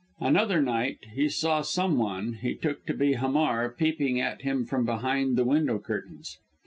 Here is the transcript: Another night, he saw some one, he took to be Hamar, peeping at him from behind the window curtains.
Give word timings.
Another 0.19 0.63
night, 0.63 0.97
he 1.13 1.29
saw 1.29 1.61
some 1.61 1.99
one, 1.99 2.33
he 2.41 2.55
took 2.55 2.87
to 2.87 2.93
be 2.95 3.13
Hamar, 3.13 3.69
peeping 3.69 4.19
at 4.19 4.41
him 4.41 4.65
from 4.65 4.83
behind 4.83 5.37
the 5.37 5.45
window 5.45 5.77
curtains. 5.77 6.39